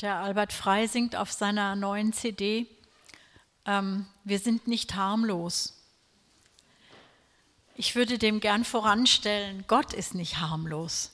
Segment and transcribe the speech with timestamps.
[0.00, 2.66] Der Albert Frei singt auf seiner neuen CD,
[3.66, 5.74] ähm, wir sind nicht harmlos.
[7.74, 11.10] Ich würde dem gern voranstellen, Gott ist nicht harmlos.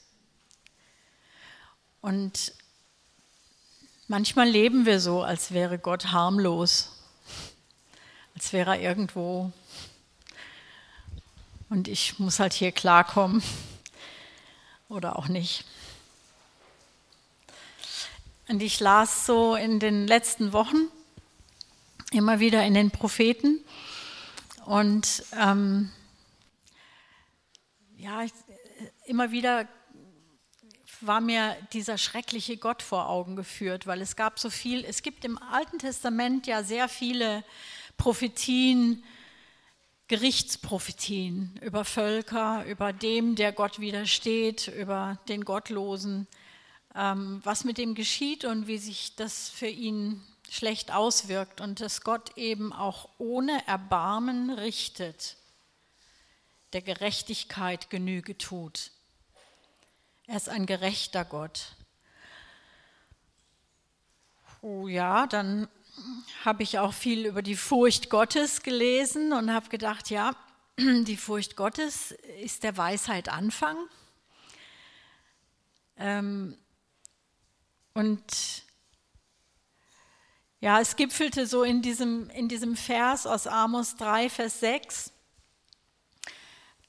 [2.00, 2.52] Und
[4.06, 6.92] manchmal leben wir so, als wäre Gott harmlos,
[8.36, 9.50] als wäre er irgendwo.
[11.70, 13.42] Und ich muss halt hier klarkommen
[14.88, 15.64] oder auch nicht.
[18.48, 20.88] Und ich las so in den letzten Wochen
[22.12, 23.64] immer wieder in den Propheten.
[24.64, 25.90] Und ähm,
[27.96, 28.24] ja,
[29.06, 29.66] immer wieder
[31.00, 35.24] war mir dieser schreckliche Gott vor Augen geführt, weil es gab so viel, es gibt
[35.24, 37.44] im Alten Testament ja sehr viele
[37.96, 39.02] Prophetien,
[40.08, 46.28] Gerichtsprophetien über Völker, über dem, der Gott widersteht, über den Gottlosen,
[46.96, 52.36] was mit dem geschieht und wie sich das für ihn schlecht auswirkt und dass Gott
[52.38, 55.36] eben auch ohne Erbarmen richtet,
[56.72, 58.92] der Gerechtigkeit Genüge tut.
[60.26, 61.74] Er ist ein gerechter Gott.
[64.62, 65.68] Oh ja, dann
[66.44, 70.34] habe ich auch viel über die Furcht Gottes gelesen und habe gedacht, ja,
[70.78, 72.12] die Furcht Gottes
[72.42, 73.76] ist der Weisheit Anfang.
[75.98, 76.56] Ähm,
[77.96, 78.62] und
[80.60, 85.12] ja, es gipfelte so in diesem, in diesem Vers aus Amos 3, Vers 6.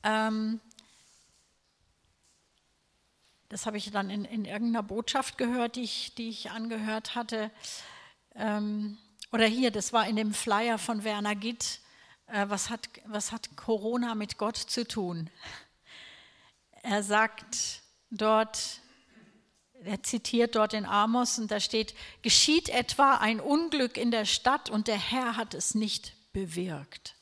[0.03, 0.59] Ähm,
[3.47, 7.52] das habe ich dann in, in irgendeiner Botschaft gehört, die ich, die ich angehört hatte.
[8.35, 8.97] Ähm,
[9.31, 11.80] oder hier, das war in dem Flyer von Werner Gitt.
[12.28, 15.30] Äh, was, hat, was hat Corona mit Gott zu tun?
[16.83, 18.81] Er sagt dort,
[19.88, 24.69] er zitiert dort in Amos und da steht, geschieht etwa ein Unglück in der Stadt
[24.69, 27.16] und der Herr hat es nicht bewirkt.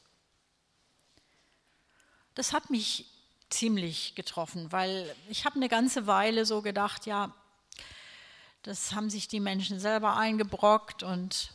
[2.34, 3.06] Das hat mich
[3.50, 7.34] ziemlich getroffen, weil ich habe eine ganze Weile so gedacht, ja,
[8.64, 11.52] das haben sich die Menschen selber eingebrockt und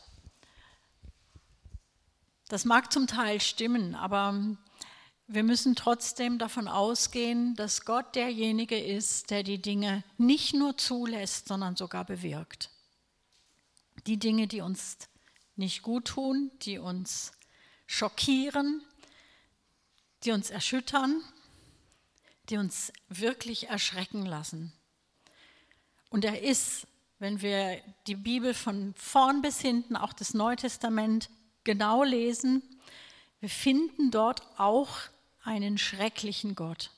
[2.47, 4.57] das mag zum Teil stimmen, aber
[5.33, 11.47] wir müssen trotzdem davon ausgehen, dass Gott derjenige ist, der die Dinge nicht nur zulässt,
[11.47, 12.69] sondern sogar bewirkt.
[14.07, 14.97] Die Dinge, die uns
[15.55, 17.31] nicht gut tun, die uns
[17.87, 18.83] schockieren,
[20.23, 21.21] die uns erschüttern,
[22.49, 24.73] die uns wirklich erschrecken lassen.
[26.09, 26.87] Und er ist
[27.21, 31.29] wenn wir die Bibel von vorn bis hinten, auch das Neue Testament,
[31.63, 32.63] genau lesen,
[33.39, 34.97] wir finden dort auch
[35.43, 36.91] einen schrecklichen Gott.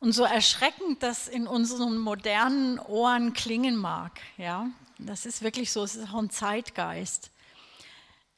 [0.00, 5.84] Und so erschreckend das in unseren modernen Ohren klingen mag, ja, das ist wirklich so,
[5.84, 7.30] es ist auch ein Zeitgeist.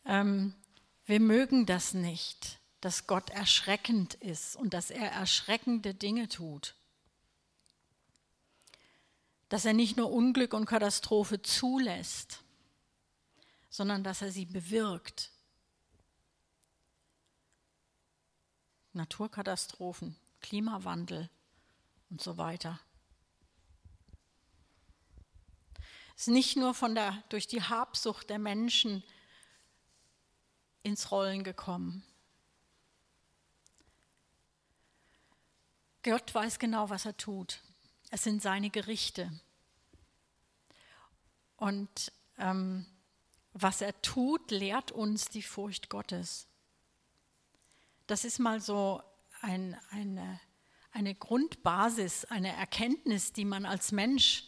[0.05, 0.55] Ähm,
[1.07, 6.75] wir mögen das nicht, dass Gott erschreckend ist und dass er erschreckende Dinge tut
[9.55, 12.41] dass er nicht nur Unglück und Katastrophe zulässt,
[13.71, 15.31] sondern dass er sie bewirkt.
[18.95, 21.29] Naturkatastrophen, Klimawandel
[22.11, 22.81] und so weiter.
[26.17, 29.03] Es ist nicht nur von der, durch die Habsucht der Menschen
[30.83, 32.05] ins Rollen gekommen.
[36.03, 37.61] Gott weiß genau, was er tut.
[38.11, 39.33] Es sind seine Gerichte.
[41.57, 42.87] Und ähm,
[43.55, 46.47] was er tut, lehrt uns die Furcht Gottes.
[48.07, 49.03] Das ist mal so
[49.41, 50.41] ein, eine,
[50.93, 54.45] eine Grundbasis, eine Erkenntnis, die man als Mensch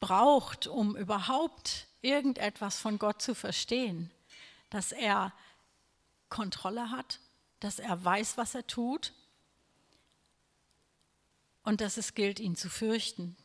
[0.00, 4.10] braucht, um überhaupt irgendetwas von Gott zu verstehen.
[4.70, 5.32] Dass er
[6.28, 7.20] Kontrolle hat,
[7.60, 9.12] dass er weiß, was er tut
[11.62, 13.36] und dass es gilt, ihn zu fürchten.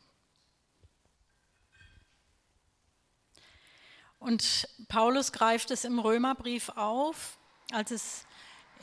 [4.20, 7.38] Und Paulus greift es im Römerbrief auf,
[7.72, 8.26] als es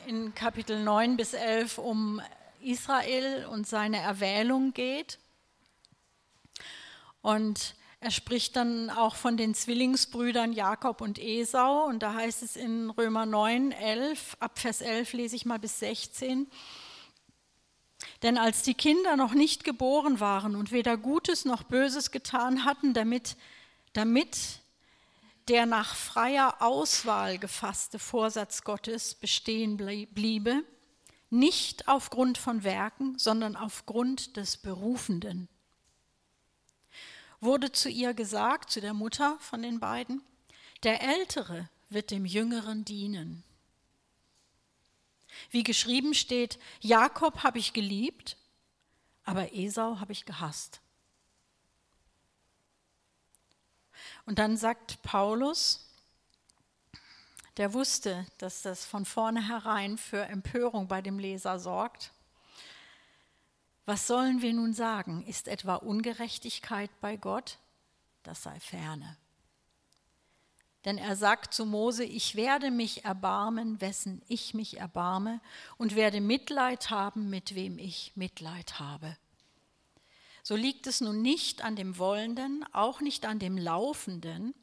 [0.07, 2.21] in Kapitel 9 bis 11 um
[2.61, 5.19] Israel und seine Erwählung geht.
[7.21, 11.85] Und er spricht dann auch von den Zwillingsbrüdern Jakob und Esau.
[11.85, 15.79] Und da heißt es in Römer 9, 11, ab Vers 11 lese ich mal bis
[15.79, 16.47] 16.
[18.23, 22.93] Denn als die Kinder noch nicht geboren waren und weder Gutes noch Böses getan hatten,
[22.93, 23.35] damit,
[23.93, 24.60] damit
[25.51, 30.63] der nach freier Auswahl gefasste Vorsatz Gottes bestehen bliebe,
[31.29, 35.49] nicht aufgrund von Werken, sondern aufgrund des Berufenden,
[37.41, 40.23] wurde zu ihr gesagt, zu der Mutter von den beiden,
[40.83, 43.43] der Ältere wird dem Jüngeren dienen.
[45.49, 48.37] Wie geschrieben steht, Jakob habe ich geliebt,
[49.25, 50.79] aber Esau habe ich gehasst.
[54.31, 55.89] Und dann sagt Paulus,
[57.57, 62.13] der wusste, dass das von vornherein für Empörung bei dem Leser sorgt.
[63.85, 65.25] Was sollen wir nun sagen?
[65.27, 67.57] Ist etwa Ungerechtigkeit bei Gott?
[68.23, 69.17] Das sei ferne.
[70.85, 75.41] Denn er sagt zu Mose, ich werde mich erbarmen, wessen ich mich erbarme,
[75.75, 79.17] und werde Mitleid haben, mit wem ich Mitleid habe.
[80.43, 84.53] So liegt es nun nicht an dem Wollenden, auch nicht an dem Laufenden,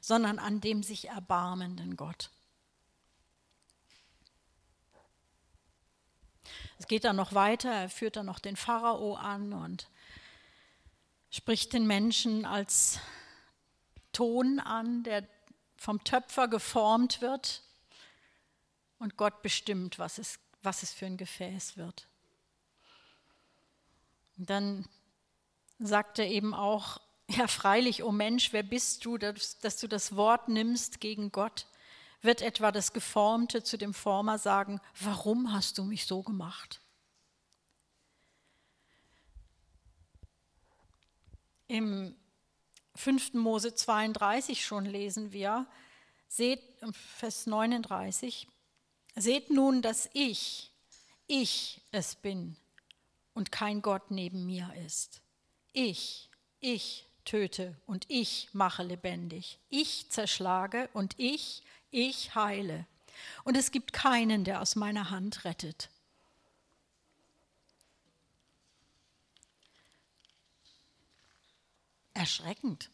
[0.00, 2.30] sondern an dem sich erbarmenden Gott.
[6.78, 9.88] Es geht dann noch weiter, er führt dann noch den Pharao an und
[11.30, 13.00] spricht den Menschen als
[14.12, 15.26] Ton an, der
[15.76, 17.62] vom Töpfer geformt wird
[18.98, 22.08] und Gott bestimmt, was es, was es für ein Gefäß wird.
[24.36, 24.86] Dann
[25.78, 29.88] sagt er eben auch, ja freilich, o oh Mensch, wer bist du, dass, dass du
[29.88, 31.66] das Wort nimmst gegen Gott?
[32.22, 36.80] Wird etwa das Geformte zu dem Former sagen, warum hast du mich so gemacht?
[41.68, 42.14] Im
[42.94, 43.34] 5.
[43.34, 45.66] Mose 32 schon lesen wir,
[46.28, 46.62] seht,
[46.92, 48.48] Vers 39,
[49.16, 50.70] seht nun, dass ich,
[51.26, 52.56] ich es bin
[53.36, 55.20] und kein Gott neben mir ist.
[55.74, 59.58] Ich, ich töte und ich mache lebendig.
[59.68, 62.86] Ich zerschlage und ich, ich heile.
[63.44, 65.90] Und es gibt keinen, der aus meiner Hand rettet.
[72.14, 72.88] Erschreckend.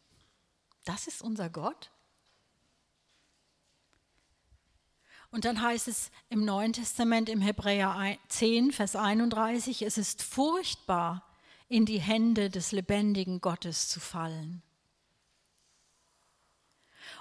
[0.84, 1.91] Das ist unser Gott?
[5.32, 11.26] Und dann heißt es im Neuen Testament, im Hebräer 10, Vers 31, es ist furchtbar,
[11.68, 14.62] in die Hände des lebendigen Gottes zu fallen.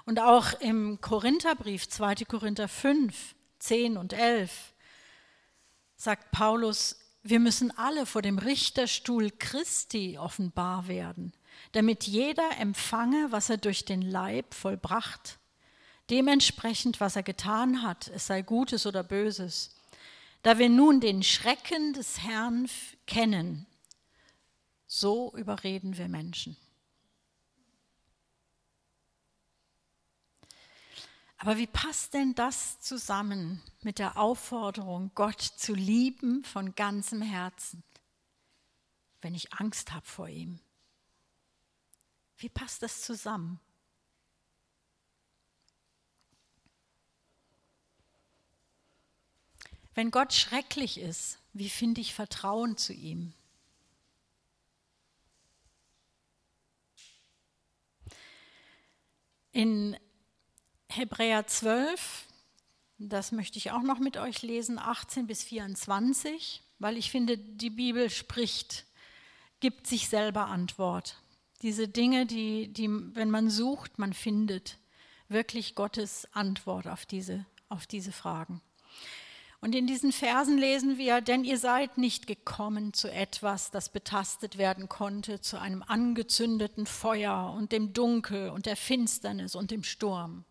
[0.06, 2.16] Und auch im Korintherbrief 2.
[2.28, 4.74] Korinther 5, 10 und 11
[5.96, 11.32] sagt Paulus, wir müssen alle vor dem Richterstuhl Christi offenbar werden,
[11.72, 15.40] damit jeder empfange, was er durch den Leib vollbracht,
[16.12, 19.74] dementsprechend, was er getan hat, es sei Gutes oder Böses.
[20.44, 22.70] Da wir nun den Schrecken des Herrn
[23.08, 23.66] kennen,
[24.88, 26.58] so überreden wir Menschen.
[31.38, 37.84] Aber wie passt denn das zusammen mit der Aufforderung, Gott zu lieben von ganzem Herzen,
[39.22, 40.60] wenn ich Angst habe vor ihm?
[42.38, 43.60] Wie passt das zusammen?
[49.94, 53.34] Wenn Gott schrecklich ist, wie finde ich Vertrauen zu ihm?
[59.52, 59.98] In
[60.88, 62.26] Hebräer 12,
[62.98, 67.70] das möchte ich auch noch mit euch lesen, 18 bis 24, weil ich finde, die
[67.70, 68.86] Bibel spricht,
[69.60, 71.18] gibt sich selber Antwort.
[71.62, 74.78] Diese Dinge, die, die, wenn man sucht, man findet
[75.28, 78.62] wirklich Gottes Antwort auf diese, auf diese Fragen.
[79.62, 84.58] Und in diesen Versen lesen wir, denn ihr seid nicht gekommen zu etwas, das betastet
[84.58, 90.46] werden konnte, zu einem angezündeten Feuer und dem Dunkel und der Finsternis und dem Sturm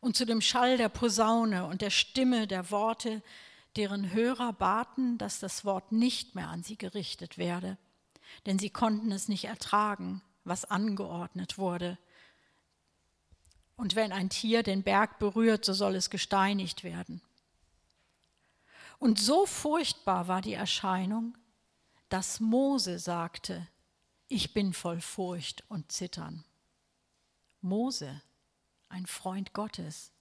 [0.00, 3.22] und zu dem Schall der Posaune und der Stimme der Worte,
[3.76, 7.78] deren Hörer baten, dass das Wort nicht mehr an sie gerichtet werde,
[8.46, 11.98] denn sie konnten es nicht ertragen, was angeordnet wurde.
[13.76, 17.20] Und wenn ein Tier den Berg berührt, so soll es gesteinigt werden.
[18.98, 21.36] Und so furchtbar war die Erscheinung,
[22.08, 23.68] dass Mose sagte,
[24.28, 26.44] ich bin voll Furcht und Zittern.
[27.60, 28.22] Mose,
[28.88, 30.12] ein Freund Gottes,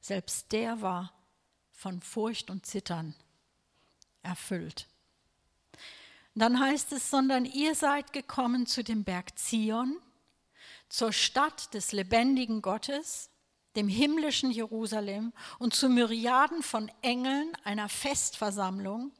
[0.00, 1.12] selbst der war
[1.72, 3.14] von Furcht und Zittern
[4.22, 4.88] erfüllt.
[6.34, 10.00] Dann heißt es, sondern ihr seid gekommen zu dem Berg Zion,
[10.88, 13.30] zur Stadt des lebendigen Gottes,
[13.78, 19.12] dem himmlischen Jerusalem und zu Myriaden von Engeln einer Festversammlung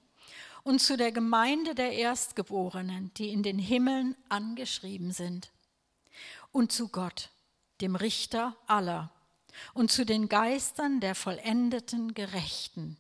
[0.65, 5.53] und zu der Gemeinde der Erstgeborenen, die in den Himmeln angeschrieben sind,
[6.51, 7.31] und zu Gott,
[7.81, 9.13] dem Richter aller,
[9.75, 12.97] und zu den Geistern der vollendeten Gerechten,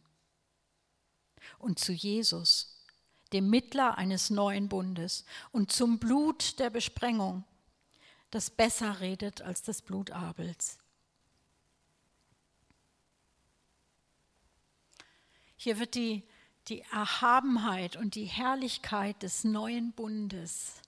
[1.58, 2.84] und zu Jesus,
[3.32, 7.42] dem Mittler eines neuen Bundes, und zum Blut der Besprengung,
[8.30, 10.78] das besser redet als das Blut Abels.
[15.58, 16.22] Hier wird die,
[16.68, 20.80] die Erhabenheit und die Herrlichkeit des neuen Bundes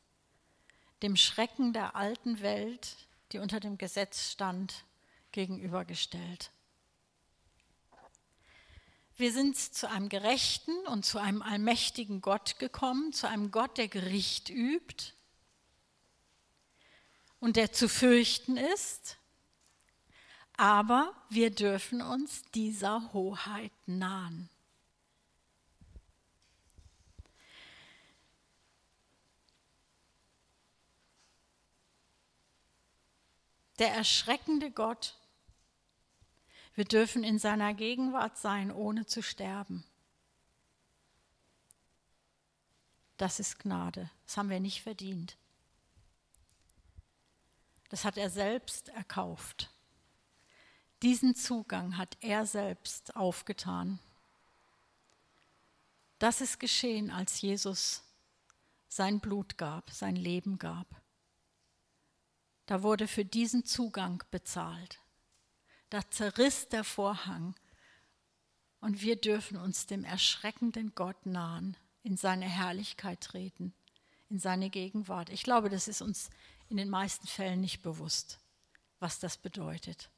[1.02, 2.96] dem Schrecken der alten Welt,
[3.32, 4.84] die unter dem Gesetz stand,
[5.32, 6.50] gegenübergestellt.
[9.16, 13.88] Wir sind zu einem gerechten und zu einem allmächtigen Gott gekommen, zu einem Gott, der
[13.88, 15.12] Gericht übt
[17.38, 19.18] und der zu fürchten ist.
[20.56, 24.48] Aber wir dürfen uns dieser Hoheit nahen.
[33.80, 35.16] Der erschreckende Gott
[36.74, 39.84] wir dürfen in seiner Gegenwart sein, ohne zu sterben.
[43.16, 44.10] Das ist Gnade.
[44.24, 45.36] Das haben wir nicht verdient.
[47.90, 49.70] Das hat er selbst erkauft.
[51.02, 53.98] Diesen Zugang hat er selbst aufgetan.
[56.18, 58.02] Das ist geschehen, als Jesus
[58.88, 60.99] sein Blut gab, sein Leben gab.
[62.70, 65.00] Da wurde für diesen Zugang bezahlt.
[65.88, 67.56] Da zerriss der Vorhang
[68.80, 73.74] und wir dürfen uns dem erschreckenden Gott nahen, in seine Herrlichkeit treten,
[74.28, 75.30] in seine Gegenwart.
[75.30, 76.30] Ich glaube, das ist uns
[76.68, 78.38] in den meisten Fällen nicht bewusst,
[79.00, 80.08] was das bedeutet.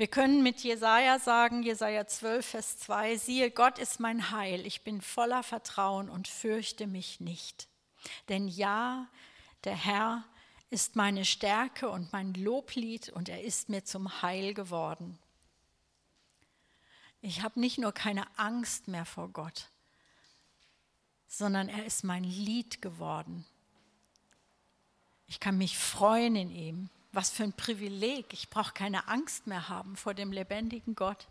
[0.00, 4.80] Wir können mit Jesaja sagen, Jesaja 12, Vers 2, siehe, Gott ist mein Heil, ich
[4.80, 7.68] bin voller Vertrauen und fürchte mich nicht.
[8.30, 9.08] Denn ja,
[9.64, 10.24] der Herr
[10.70, 15.18] ist meine Stärke und mein Loblied und er ist mir zum Heil geworden.
[17.20, 19.68] Ich habe nicht nur keine Angst mehr vor Gott,
[21.28, 23.44] sondern er ist mein Lied geworden.
[25.26, 26.90] Ich kann mich freuen in ihm.
[27.12, 28.32] Was für ein Privileg.
[28.32, 31.26] Ich brauche keine Angst mehr haben vor dem lebendigen Gott.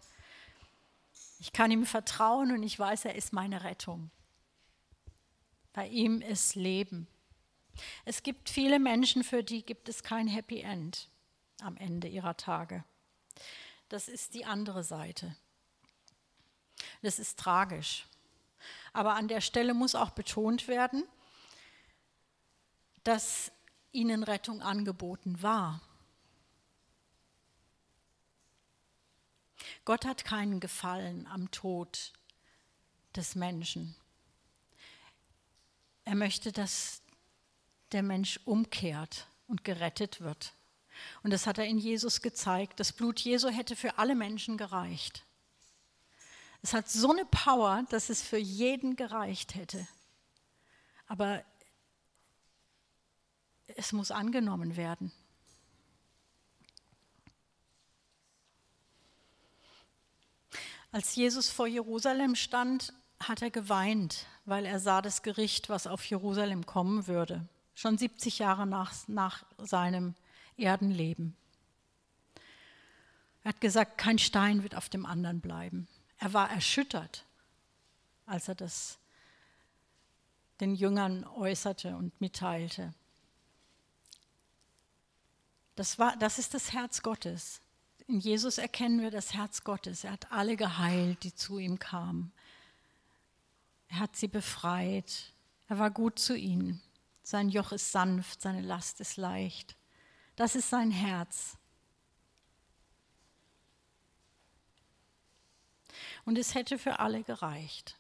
[1.40, 4.12] Ich kann ihm vertrauen und ich weiß, er ist meine Rettung.
[5.72, 7.08] Bei ihm ist Leben.
[8.04, 11.08] Es gibt viele Menschen, für die gibt es kein Happy End
[11.62, 12.84] am Ende ihrer Tage.
[13.88, 15.36] Das ist die andere Seite.
[17.02, 18.06] Das ist tragisch.
[18.92, 21.04] Aber an der Stelle muss auch betont werden,
[23.04, 23.52] dass
[23.92, 25.82] ihnen Rettung angeboten war.
[29.86, 32.14] Gott hat keinen Gefallen am Tod
[33.16, 33.96] des Menschen.
[36.06, 37.02] Er möchte, dass
[37.92, 40.54] der Mensch umkehrt und gerettet wird.
[41.24, 42.80] Und das hat er in Jesus gezeigt.
[42.80, 45.26] Das Blut Jesu hätte für alle Menschen gereicht.
[46.62, 49.88] Es hat so eine Power, dass es für jeden gereicht hätte.
[51.08, 51.44] Aber
[53.76, 55.12] es muss angenommen werden.
[60.92, 66.04] Als Jesus vor Jerusalem stand, hat er geweint, weil er sah das Gericht, was auf
[66.06, 67.48] Jerusalem kommen würde
[67.80, 70.14] schon 70 Jahre nach, nach seinem
[70.58, 71.36] Erdenleben.
[73.44, 75.88] Er hat gesagt, kein Stein wird auf dem anderen bleiben.
[76.18, 77.26] Er war erschüttert,
[78.26, 79.00] als er das
[80.60, 82.94] den Jüngern äußerte und mitteilte.
[85.80, 87.62] Das, war, das ist das Herz Gottes.
[88.06, 90.04] In Jesus erkennen wir das Herz Gottes.
[90.04, 92.34] Er hat alle geheilt, die zu ihm kamen.
[93.88, 95.32] Er hat sie befreit.
[95.70, 96.82] Er war gut zu ihnen.
[97.24, 99.78] Sein Joch ist sanft, seine Last ist leicht.
[100.36, 101.58] Das ist sein Herz.
[106.26, 107.96] Und es hätte für alle gereicht.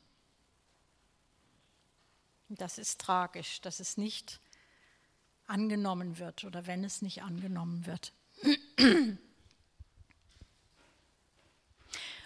[2.49, 4.41] Das ist tragisch, dass es nicht
[5.49, 8.13] angenommen wird oder wenn es nicht angenommen wird.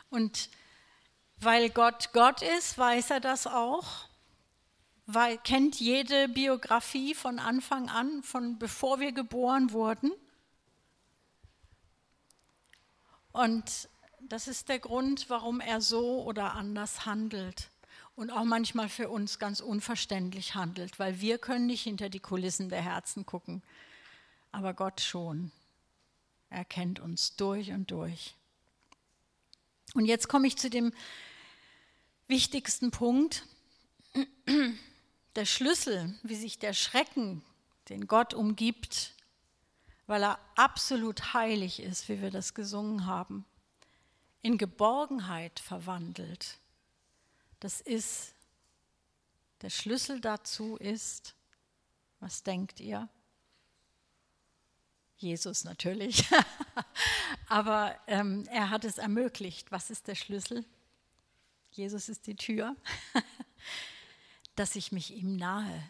[0.10, 0.50] Und
[1.38, 4.08] weil Gott Gott ist, weiß er das auch
[5.06, 10.12] weil, kennt jede Biografie von Anfang an, von bevor wir geboren wurden.
[13.32, 13.90] Und
[14.22, 17.70] das ist der Grund, warum er so oder anders handelt
[18.16, 22.70] und auch manchmal für uns ganz unverständlich handelt, weil wir können nicht hinter die Kulissen
[22.70, 23.64] der Herzen gucken,
[24.52, 25.52] aber Gott schon.
[26.50, 28.36] Er kennt uns durch und durch.
[29.96, 30.94] Und jetzt komme ich zu dem
[32.28, 33.46] wichtigsten Punkt
[35.36, 37.44] der Schlüssel, wie sich der Schrecken,
[37.90, 39.14] den Gott umgibt,
[40.06, 43.46] weil er absolut heilig ist, wie wir das gesungen haben.
[44.44, 46.58] in Geborgenheit verwandelt.
[47.64, 48.36] Das ist,
[49.62, 51.34] der Schlüssel dazu ist,
[52.20, 53.08] was denkt ihr?
[55.16, 56.26] Jesus natürlich.
[57.48, 59.72] Aber ähm, er hat es ermöglicht.
[59.72, 60.66] Was ist der Schlüssel?
[61.72, 62.76] Jesus ist die Tür,
[64.56, 65.90] dass ich mich ihm nahe,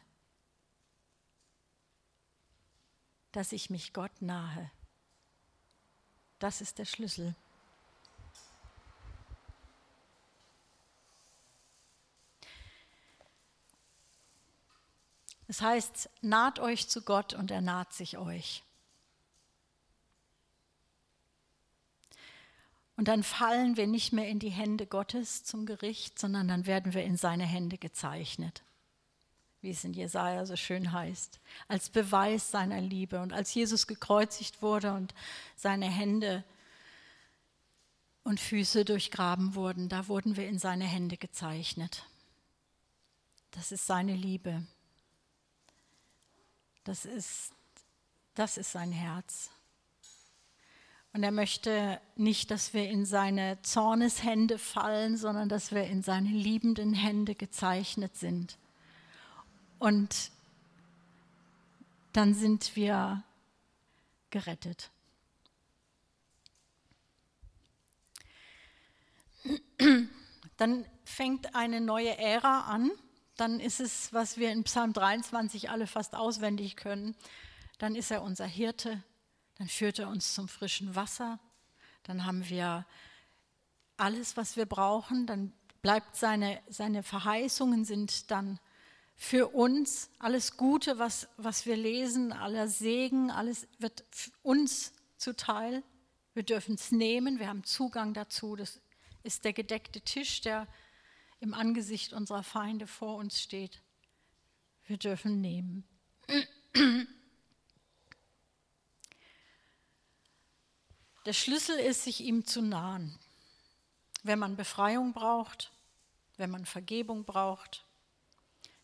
[3.31, 4.69] dass ich mich Gott nahe.
[6.37, 7.35] Das ist der Schlüssel.
[15.47, 18.63] Das heißt, naht euch zu Gott und er naht sich euch.
[22.95, 26.93] Und dann fallen wir nicht mehr in die Hände Gottes zum Gericht, sondern dann werden
[26.93, 28.61] wir in seine Hände gezeichnet,
[29.61, 33.19] wie es in Jesaja so schön heißt, als Beweis seiner Liebe.
[33.19, 35.13] Und als Jesus gekreuzigt wurde und
[35.55, 36.43] seine Hände
[38.23, 42.05] und Füße durchgraben wurden, da wurden wir in seine Hände gezeichnet.
[43.51, 44.63] Das ist seine Liebe.
[46.83, 47.53] Das ist,
[48.35, 49.49] das ist sein Herz.
[51.13, 56.29] Und er möchte nicht, dass wir in seine Zorneshände fallen, sondern dass wir in seine
[56.29, 58.57] liebenden Hände gezeichnet sind.
[59.77, 60.31] Und
[62.13, 63.23] dann sind wir
[64.31, 64.89] gerettet.
[70.57, 72.91] Dann fängt eine neue Ära an
[73.37, 77.15] dann ist es, was wir in Psalm 23 alle fast auswendig können,
[77.79, 79.01] dann ist er unser Hirte,
[79.57, 81.39] dann führt er uns zum frischen Wasser,
[82.03, 82.85] dann haben wir
[83.97, 88.59] alles, was wir brauchen, dann bleibt seine, seine Verheißungen sind dann
[89.15, 94.03] für uns, alles Gute, was, was wir lesen, aller Segen, alles wird
[94.41, 95.83] uns zuteil.
[96.33, 98.55] Wir dürfen es nehmen, wir haben Zugang dazu.
[98.55, 98.81] Das
[99.21, 100.67] ist der gedeckte Tisch, der
[101.43, 103.81] im Angesicht unserer Feinde vor uns steht.
[104.85, 105.85] Wir dürfen nehmen.
[111.25, 113.19] Der Schlüssel ist, sich ihm zu nahen.
[114.23, 115.73] Wenn man Befreiung braucht,
[116.37, 117.85] wenn man Vergebung braucht,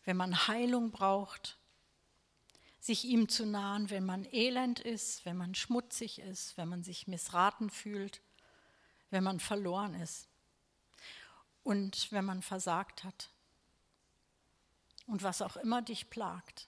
[0.04, 1.56] wenn man Heilung braucht,
[2.78, 7.06] sich ihm zu nahen, wenn man elend ist, wenn man schmutzig ist, wenn man sich
[7.06, 8.20] missraten fühlt,
[9.08, 10.29] wenn man verloren ist
[11.70, 13.30] und wenn man versagt hat.
[15.06, 16.66] Und was auch immer dich plagt,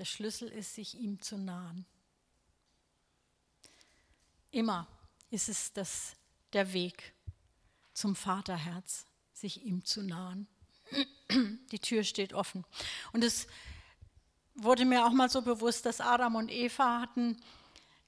[0.00, 1.86] der Schlüssel ist, sich ihm zu nahen.
[4.50, 4.88] Immer
[5.30, 6.16] ist es das,
[6.52, 7.14] der Weg
[7.92, 10.48] zum Vaterherz, sich ihm zu nahen.
[11.70, 12.64] Die Tür steht offen.
[13.12, 13.46] Und es
[14.56, 17.40] wurde mir auch mal so bewusst, dass Adam und Eva hatten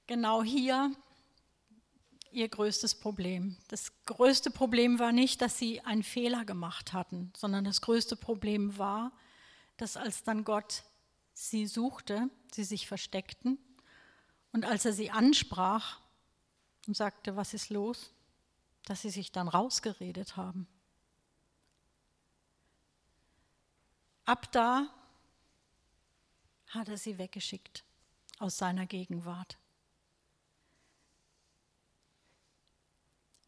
[0.09, 0.91] genau hier
[2.37, 3.57] ihr größtes Problem.
[3.69, 8.77] Das größte Problem war nicht, dass sie einen Fehler gemacht hatten, sondern das größte Problem
[8.77, 9.11] war,
[9.79, 10.85] dass als dann Gott
[11.33, 13.59] sie suchte, sie sich versteckten
[14.53, 16.01] und als er sie ansprach
[16.87, 18.13] und sagte, was ist los,
[18.85, 20.69] dass sie sich dann rausgeredet haben.
[24.27, 24.89] Ab da
[26.69, 27.83] hat er sie weggeschickt
[28.39, 29.57] aus seiner Gegenwart.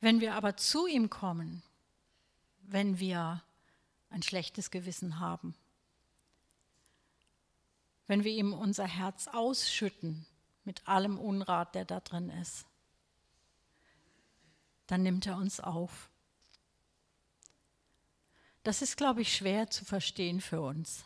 [0.00, 1.62] Wenn wir aber zu ihm kommen,
[2.62, 3.42] wenn wir
[4.11, 5.54] ein schlechtes Gewissen haben,
[8.06, 10.26] wenn wir ihm unser Herz ausschütten
[10.64, 12.66] mit allem Unrat, der da drin ist,
[14.87, 16.08] dann nimmt er uns auf.
[18.62, 21.04] Das ist, glaube ich, schwer zu verstehen für uns.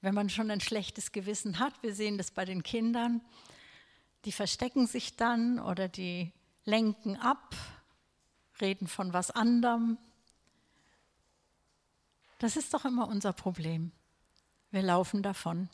[0.00, 3.22] Wenn man schon ein schlechtes Gewissen hat, wir sehen das bei den Kindern,
[4.26, 6.32] die verstecken sich dann oder die
[6.64, 7.54] lenken ab
[8.60, 9.98] reden von was anderem.
[12.38, 13.92] Das ist doch immer unser Problem.
[14.70, 15.68] Wir laufen davon.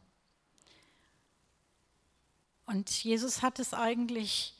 [2.66, 4.54] Und Jesus hat es eigentlich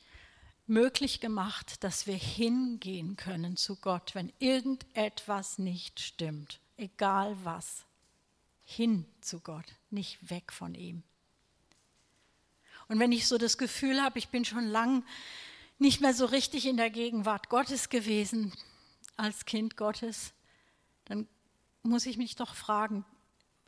[0.67, 7.85] möglich gemacht, dass wir hingehen können zu Gott, wenn irgendetwas nicht stimmt, egal was.
[8.65, 11.03] Hin zu Gott, nicht weg von ihm.
[12.89, 15.05] Und wenn ich so das Gefühl habe, ich bin schon lang
[15.81, 18.53] nicht mehr so richtig in der Gegenwart Gottes gewesen
[19.17, 20.33] als Kind Gottes,
[21.07, 21.27] dann
[21.83, 23.05] muss ich mich doch fragen,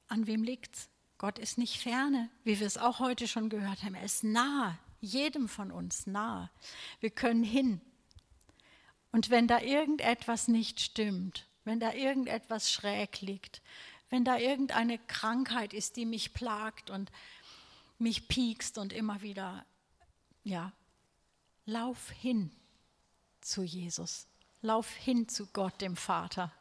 [0.09, 0.89] an wem liegt's?
[1.17, 3.95] Gott ist nicht ferne, wie wir es auch heute schon gehört haben.
[3.95, 6.51] Er ist nahe, jedem von uns nahe.
[7.01, 7.81] Wir können hin.
[9.11, 13.63] Und wenn da irgendetwas nicht stimmt, wenn da irgendetwas schräg liegt,
[14.11, 17.11] wenn da irgendeine Krankheit ist, die mich plagt und
[17.99, 19.65] mich piekst und immer wieder
[20.45, 20.73] ja,
[21.65, 22.51] Lauf hin
[23.41, 24.27] zu Jesus.
[24.63, 26.53] Lauf hin zu Gott, dem Vater.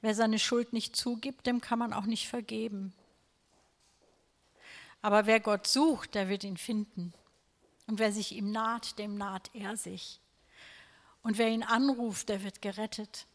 [0.00, 2.92] Wer seine Schuld nicht zugibt, dem kann man auch nicht vergeben.
[5.00, 7.14] Aber wer Gott sucht, der wird ihn finden.
[7.86, 10.20] Und wer sich ihm naht, dem naht er sich.
[11.22, 13.26] Und wer ihn anruft, der wird gerettet.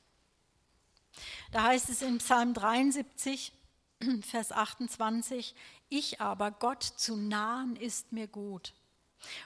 [1.51, 3.51] Da heißt es in Psalm 73,
[4.21, 5.55] Vers 28,
[5.89, 8.73] ich aber, Gott zu nahen, ist mir gut.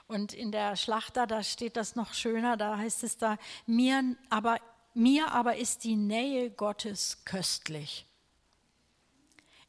[0.08, 4.60] Und in der Schlachter, da steht das noch schöner, da heißt es da, mir aber,
[4.94, 8.06] mir aber ist die Nähe Gottes köstlich.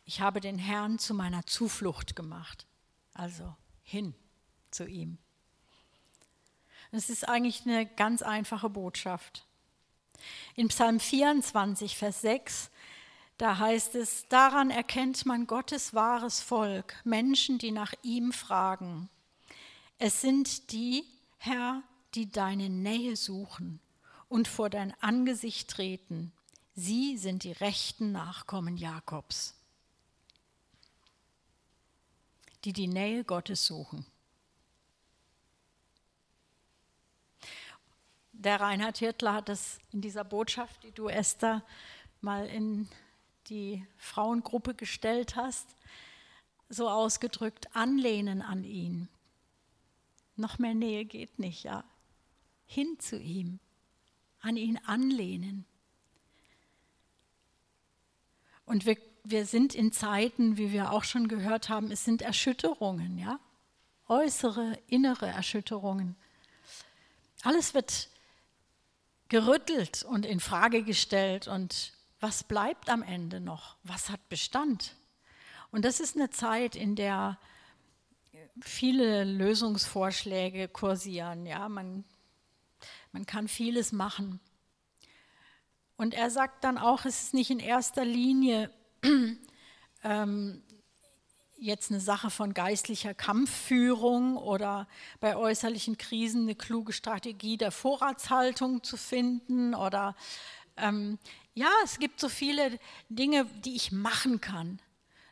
[0.04, 2.66] Ich habe den Herrn zu meiner Zuflucht gemacht,
[3.14, 4.14] also hin
[4.70, 5.16] zu ihm.
[6.90, 9.46] Es ist eigentlich eine ganz einfache Botschaft.
[10.54, 12.70] In Psalm 24, Vers 6,
[13.38, 19.08] da heißt es, daran erkennt man Gottes wahres Volk, Menschen, die nach ihm fragen.
[19.98, 21.04] Es sind die,
[21.38, 21.82] Herr,
[22.14, 23.80] die deine Nähe suchen
[24.28, 26.32] und vor dein Angesicht treten.
[26.74, 29.54] Sie sind die rechten Nachkommen Jakobs,
[32.64, 34.06] die die Nähe Gottes suchen.
[38.44, 41.62] der Reinhard Hirtler hat es in dieser Botschaft, die du Esther
[42.20, 42.88] mal in
[43.48, 45.66] die Frauengruppe gestellt hast,
[46.68, 49.08] so ausgedrückt, anlehnen an ihn.
[50.36, 51.84] Noch mehr Nähe geht nicht, ja.
[52.66, 53.60] Hin zu ihm,
[54.40, 55.64] an ihn anlehnen.
[58.66, 63.18] Und wir, wir sind in Zeiten, wie wir auch schon gehört haben, es sind Erschütterungen,
[63.18, 63.38] ja.
[64.08, 66.16] Äußere, innere Erschütterungen.
[67.42, 68.08] Alles wird
[69.28, 71.93] gerüttelt und in Frage gestellt und
[72.24, 73.76] was bleibt am Ende noch?
[73.82, 74.94] Was hat Bestand?
[75.70, 77.38] Und das ist eine Zeit, in der
[78.62, 81.44] viele Lösungsvorschläge kursieren.
[81.44, 82.02] Ja, man,
[83.12, 84.40] man kann vieles machen.
[85.96, 88.70] Und er sagt dann auch, es ist nicht in erster Linie
[90.02, 90.62] ähm,
[91.58, 94.88] jetzt eine Sache von geistlicher Kampfführung oder
[95.20, 100.16] bei äußerlichen Krisen eine kluge Strategie der Vorratshaltung zu finden oder
[100.78, 101.18] ähm,
[101.54, 104.80] ja, es gibt so viele Dinge, die ich machen kann.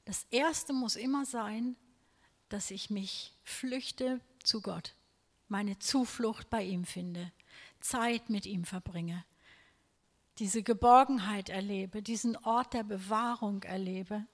[0.04, 1.76] Das Erste muss immer sein,
[2.48, 4.94] dass ich mich flüchte zu Gott,
[5.48, 7.32] meine Zuflucht bei ihm finde,
[7.80, 9.24] Zeit mit ihm verbringe,
[10.38, 14.26] diese Geborgenheit erlebe, diesen Ort der Bewahrung erlebe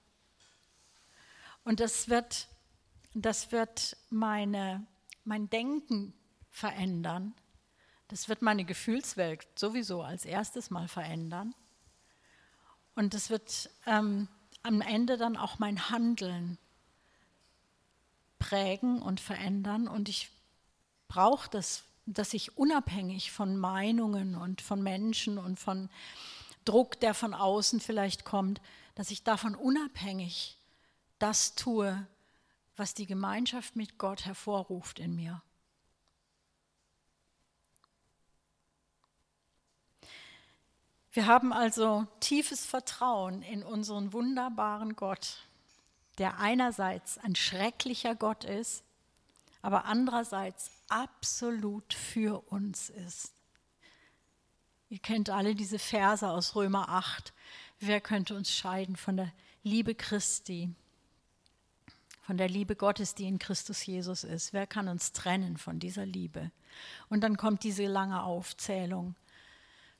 [1.63, 2.47] und das wird,
[3.13, 4.85] das wird meine,
[5.23, 6.13] mein Denken
[6.49, 7.35] verändern.
[8.07, 11.53] Das wird meine Gefühlswelt sowieso als erstes mal verändern.
[12.95, 14.27] Und das wird ähm,
[14.63, 16.57] am Ende dann auch mein Handeln
[18.39, 19.87] prägen und verändern.
[19.87, 20.29] Und ich
[21.07, 25.89] brauche das, dass ich unabhängig von Meinungen und von Menschen und von
[26.65, 28.61] Druck, der von außen vielleicht kommt,
[28.95, 30.57] dass ich davon unabhängig
[31.19, 32.05] das tue,
[32.75, 35.41] was die Gemeinschaft mit Gott hervorruft in mir.
[41.11, 45.43] Wir haben also tiefes Vertrauen in unseren wunderbaren Gott,
[46.17, 48.83] der einerseits ein schrecklicher Gott ist,
[49.61, 53.33] aber andererseits absolut für uns ist.
[54.89, 57.33] Ihr kennt alle diese Verse aus Römer 8.
[57.79, 59.31] Wer könnte uns scheiden von der
[59.63, 60.73] Liebe Christi?
[62.29, 64.53] von der Liebe Gottes, die in Christus Jesus ist.
[64.53, 66.51] Wer kann uns trennen von dieser Liebe?
[67.09, 69.15] Und dann kommt diese lange Aufzählung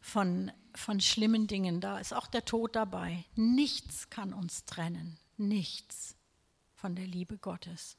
[0.01, 1.81] von, von schlimmen Dingen.
[1.81, 3.25] Da ist auch der Tod dabei.
[3.35, 5.17] Nichts kann uns trennen.
[5.37, 6.15] Nichts
[6.75, 7.97] von der Liebe Gottes.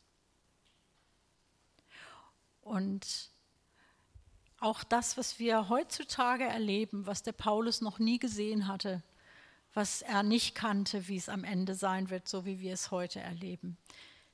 [2.61, 3.31] Und
[4.59, 9.03] auch das, was wir heutzutage erleben, was der Paulus noch nie gesehen hatte,
[9.73, 13.21] was er nicht kannte, wie es am Ende sein wird, so wie wir es heute
[13.21, 13.79] erleben.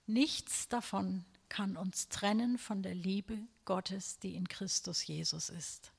[0.07, 5.93] Nichts davon kann uns trennen von der Liebe Gottes, die in Christus Jesus ist.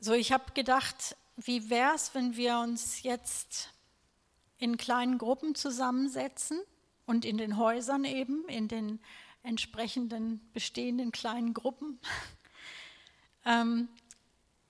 [0.00, 3.70] So, ich habe gedacht, wie wäre es, wenn wir uns jetzt
[4.58, 6.60] in kleinen Gruppen zusammensetzen
[7.06, 9.00] und in den Häusern eben, in den
[9.42, 11.98] entsprechenden bestehenden kleinen Gruppen
[13.44, 13.88] ähm,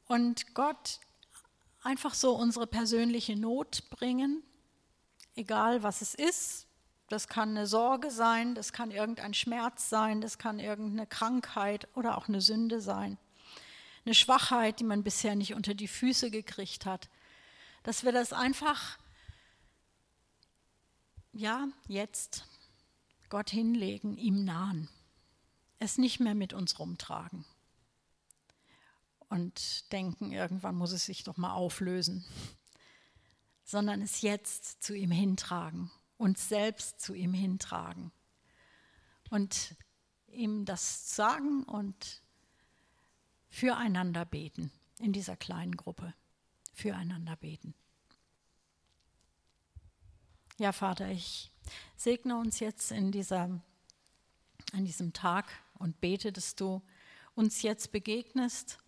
[0.06, 1.00] und Gott
[1.82, 4.42] einfach so unsere persönliche Not bringen
[5.38, 6.66] egal was es ist.
[7.08, 12.18] Das kann eine Sorge sein, das kann irgendein Schmerz sein, das kann irgendeine Krankheit oder
[12.18, 13.16] auch eine Sünde sein.
[14.09, 17.11] Eine Schwachheit, die man bisher nicht unter die Füße gekriegt hat.
[17.83, 18.99] Dass wir das einfach
[21.35, 22.47] ja, jetzt
[23.29, 24.88] Gott hinlegen, ihm nahen,
[25.79, 27.44] es nicht mehr mit uns rumtragen
[29.29, 32.25] und denken, irgendwann muss es sich doch mal auflösen,
[33.62, 38.11] sondern es jetzt zu ihm hintragen, uns selbst zu ihm hintragen
[39.29, 39.77] und
[40.29, 42.23] ihm das sagen und
[43.48, 46.14] füreinander beten in dieser kleinen Gruppe,
[46.74, 47.74] füreinander beten.
[50.58, 51.52] Ja, Vater, ich
[51.96, 53.61] segne uns jetzt in, dieser,
[54.72, 56.82] an diesem Tag und bete, dass du
[57.34, 58.78] uns jetzt begegnest,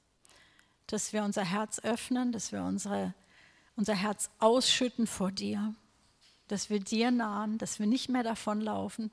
[0.89, 3.15] dass wir unser Herz öffnen, dass wir unsere,
[3.77, 5.75] unser Herz ausschütten vor dir,
[6.49, 9.13] dass wir dir nahen, dass wir nicht mehr davonlaufen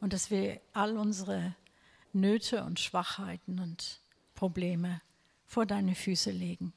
[0.00, 1.54] und dass wir all unsere
[2.12, 4.00] Nöte und Schwachheiten und
[4.34, 5.00] Probleme
[5.46, 6.72] vor deine Füße legen.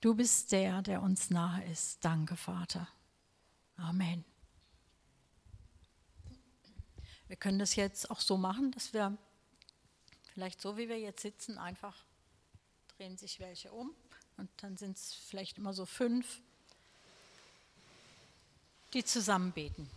[0.00, 2.04] Du bist der, der uns nahe ist.
[2.04, 2.88] Danke, Vater.
[3.76, 4.24] Amen.
[7.26, 9.16] Wir können das jetzt auch so machen, dass wir
[10.34, 12.04] vielleicht so, wie wir jetzt sitzen, einfach
[12.96, 13.94] drehen sich welche um
[14.36, 16.40] und dann sind es vielleicht immer so fünf,
[18.92, 19.88] die zusammen beten.